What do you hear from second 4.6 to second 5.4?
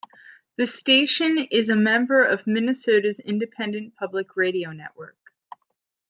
network.